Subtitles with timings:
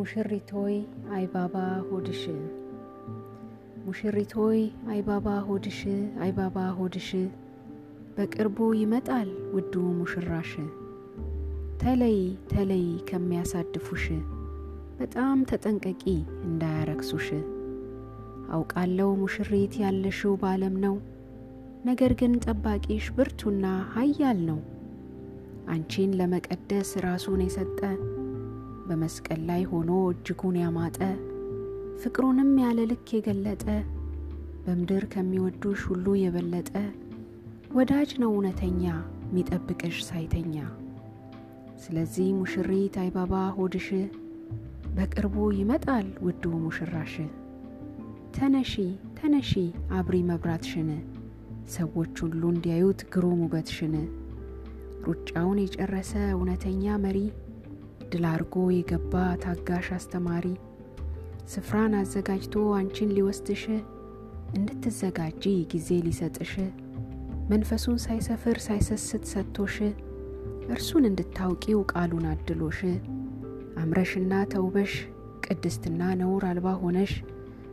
[0.00, 0.74] ሙሽሪቶይ
[1.14, 1.54] አይባባ
[1.88, 2.20] ሆድሽ።
[3.86, 4.60] ሙሽሪቶይ
[4.90, 5.80] አይባባ ሆድሽ
[6.22, 7.08] አይባባ ሆድሽ።
[8.16, 10.52] በቅርቡ ይመጣል ውዱ ሙሽራሽ።
[11.82, 12.18] ተለይ
[12.52, 14.06] ተለይ ከሚያሳድፉሽ።
[14.98, 16.02] በጣም ተጠንቀቂ
[16.46, 17.28] እንዳያረክሱሽ።
[18.50, 20.96] አውቃለው ሙሽሪት ያለሽው ባለም ነው።
[21.84, 24.60] ነገር ግን ጠባቂሽ ብርቱና ኃያል ነው።
[25.68, 27.80] አንቺን ለመቀደስ ራሱን የሰጠ
[28.90, 30.98] በመስቀል ላይ ሆኖ እጅጉን ያማጠ
[32.02, 33.64] ፍቅሩንም ያለ ልክ የገለጠ
[34.64, 36.70] በምድር ከሚወዱሽ ሁሉ የበለጠ
[37.74, 38.84] ወዳጅ ነው እውነተኛ
[39.34, 40.54] ሚጠብቅሽ ሳይተኛ።
[41.82, 43.88] ስለዚህ ሙሽሪት አይባባ ሆድሽ
[44.96, 47.14] በቅርቡ ይመጣል ውዱ ሙሽራሽ።
[48.36, 48.72] ተነሺ
[49.18, 49.52] ተነሺ
[49.96, 50.90] አብሪ መብራትሽን
[51.74, 53.94] ሰዎች ሁሉ እንዲያዩት ግሩም ውበትሽን።
[55.06, 57.18] ሩጫውን የጨረሰ እውነተኛ መሪ
[58.12, 60.46] ድል አርጎ የገባ ታጋሽ አስተማሪ
[61.52, 63.62] ስፍራን አዘጋጅቶ አንቺን ሊወስድሽ
[64.54, 66.52] እንድትዘጋጂ ጊዜ ሊሰጥሽ
[67.50, 69.76] መንፈሱን ሳይሰፍር ሳይሰስት ሰጥቶሽ
[70.70, 72.80] እርሱን እንድታውቂው ቃሉን አድሎሽ
[73.82, 74.92] አምረሽና ተውበሽ
[75.46, 77.12] ቅድስትና ነውር አልባ ሆነሽ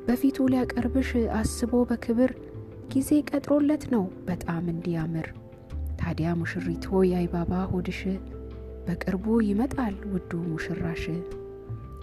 [0.08, 2.32] በፊቱ ሊያቀርብሽ አስቦ በክብር
[2.94, 5.28] ጊዜ ቀጥሮለት ነው በጣም እንዲያምር።
[6.00, 8.00] ታዲያ ሙሽሪት ሆይ አይባባ ሆድሽ
[8.88, 11.04] በቅርቡ ይመጣል ውዱ ሙሽራሽ።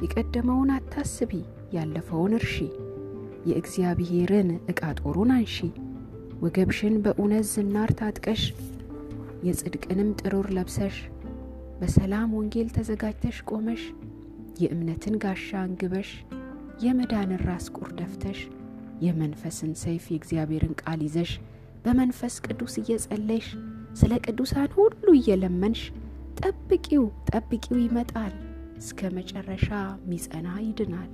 [0.03, 1.33] የቀደመውን አታስቢ
[1.75, 2.57] ያለፈውን እርሺ።
[3.49, 5.57] የእግዚአብሔርን ዕቃ ጦሩን አንሺ።
[6.43, 8.43] ወገብሽን በእውነት ዝናር ታጥቀሽ
[9.45, 10.97] የጽድቅንም ጥሩር ለብሰሽ
[11.81, 13.83] በሰላም ወንጌል ተዘጋጅተሽ ቆመሽ
[14.61, 16.11] የእምነትን ጋሻ አንግበሽ
[16.85, 18.39] የመዳንን ራስ ቁር ደፍተሽ
[19.05, 21.33] የመንፈስን ሰይፍ የእግዚአብሔርን ቃል ይዘሽ
[21.85, 23.49] በመንፈስ ቅዱስ እየጸለይሽ
[23.95, 25.81] ስለ ቅዱሳን ሁሉ እየለመንሽ
[26.39, 28.35] ጠብቂው ጠብቂው ይመጣል።
[28.79, 29.69] እስከ መጨረሻ
[30.09, 31.11] ሚጸና ይድናል